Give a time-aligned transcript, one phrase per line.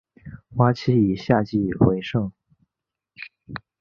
[0.55, 2.33] 花期以夏季最盛。